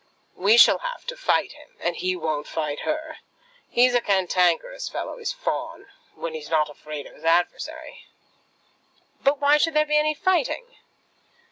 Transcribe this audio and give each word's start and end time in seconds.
We 0.35 0.57
shall 0.57 0.79
have 0.79 1.05
to 1.05 1.15
fight 1.15 1.51
him, 1.51 1.77
and 1.79 1.95
he 1.95 2.15
won't 2.15 2.47
fight 2.47 2.79
her. 2.79 3.17
He's 3.69 3.93
a 3.93 4.01
cantankerous 4.01 4.89
fellow, 4.89 5.19
is 5.19 5.31
Fawn, 5.31 5.85
when 6.15 6.33
he's 6.33 6.49
not 6.49 6.71
afraid 6.71 7.05
of 7.05 7.13
his 7.13 7.23
adversary." 7.23 8.07
"But 9.23 9.39
why 9.39 9.57
should 9.59 9.75
there 9.75 9.85
be 9.85 9.97
any 9.99 10.15
fighting?" 10.15 10.65